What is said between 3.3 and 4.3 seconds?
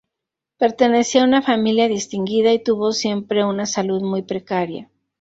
una salud muy